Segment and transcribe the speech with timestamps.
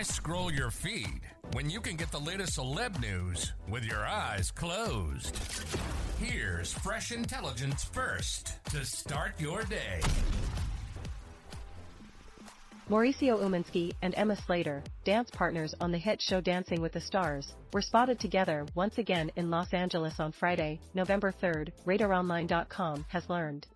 [0.00, 1.20] Why scroll your feed
[1.52, 5.38] when you can get the latest celeb news with your eyes closed?
[6.18, 10.00] Here's fresh intelligence first to start your day.
[12.88, 17.52] Mauricio Umansky and Emma Slater, dance partners on the hit show Dancing with the Stars,
[17.74, 23.66] were spotted together once again in Los Angeles on Friday, November 3, RadarOnline.com has learned.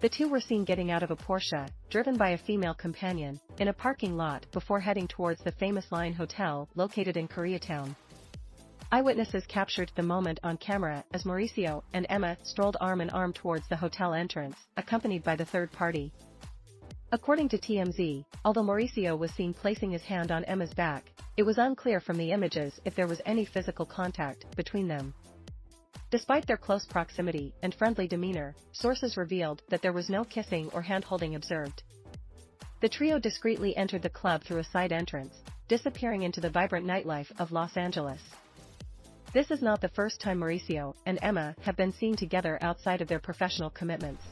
[0.00, 3.66] The two were seen getting out of a Porsche, driven by a female companion, in
[3.66, 7.96] a parking lot before heading towards the famous Lion Hotel located in Koreatown.
[8.92, 13.66] Eyewitnesses captured the moment on camera as Mauricio and Emma strolled arm in arm towards
[13.66, 16.12] the hotel entrance, accompanied by the third party.
[17.10, 21.58] According to TMZ, although Mauricio was seen placing his hand on Emma's back, it was
[21.58, 25.12] unclear from the images if there was any physical contact between them.
[26.10, 30.80] Despite their close proximity and friendly demeanor, sources revealed that there was no kissing or
[30.80, 31.82] hand-holding observed.
[32.80, 35.34] The trio discreetly entered the club through a side entrance,
[35.68, 38.22] disappearing into the vibrant nightlife of Los Angeles.
[39.34, 43.08] This is not the first time Mauricio and Emma have been seen together outside of
[43.08, 44.22] their professional commitments.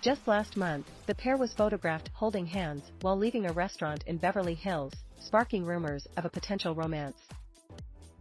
[0.00, 4.54] Just last month, the pair was photographed holding hands while leaving a restaurant in Beverly
[4.54, 7.18] Hills, sparking rumors of a potential romance.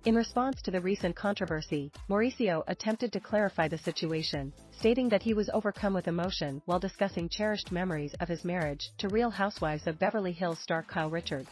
[0.05, 5.33] In response to the recent controversy, Mauricio attempted to clarify the situation, stating that he
[5.33, 9.99] was overcome with emotion while discussing cherished memories of his marriage to Real Housewives of
[9.99, 11.49] Beverly Hills star Kyle Richards.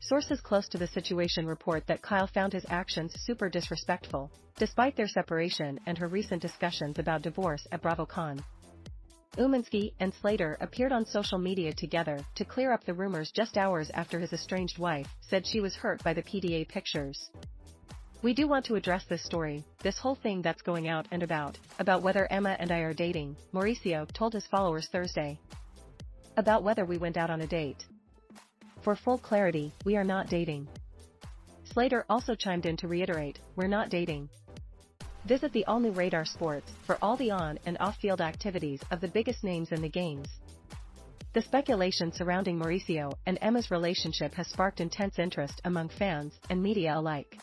[0.00, 5.06] Sources close to the situation report that Kyle found his actions super disrespectful, despite their
[5.06, 8.42] separation and her recent discussions about divorce at BravoCon.
[9.36, 13.90] Umansky and Slater appeared on social media together to clear up the rumors just hours
[13.94, 17.30] after his estranged wife said she was hurt by the PDA pictures.
[18.20, 21.56] We do want to address this story, this whole thing that's going out and about,
[21.78, 25.38] about whether Emma and I are dating, Mauricio told his followers Thursday.
[26.36, 27.84] About whether we went out on a date.
[28.82, 30.66] For full clarity, we are not dating.
[31.64, 34.30] Slater also chimed in to reiterate, we're not dating.
[35.24, 39.44] Visit the all-new Radar Sports for all the on- and off-field activities of the biggest
[39.44, 40.28] names in the games.
[41.34, 46.96] The speculation surrounding Mauricio and Emma's relationship has sparked intense interest among fans and media
[46.96, 47.38] alike.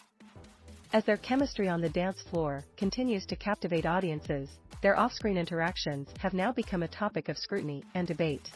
[0.93, 4.49] As their chemistry on the dance floor continues to captivate audiences,
[4.81, 8.49] their off-screen interactions have now become a topic of scrutiny and debate.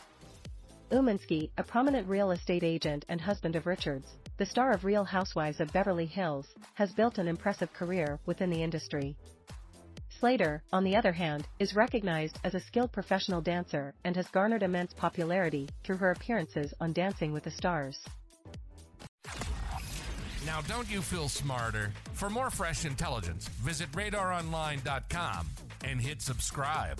[0.92, 4.08] Umansky, a prominent real estate agent and husband of Richards,
[4.40, 8.64] the star of Real Housewives of Beverly Hills, has built an impressive career within the
[8.64, 9.18] industry.
[10.18, 14.64] Slater, on the other hand, is recognized as a skilled professional dancer and has garnered
[14.64, 18.00] immense popularity through her appearances on Dancing with the Stars.
[20.46, 21.92] Now, don't you feel smarter?
[22.14, 25.48] For more fresh intelligence, visit radaronline.com
[25.84, 27.00] and hit subscribe.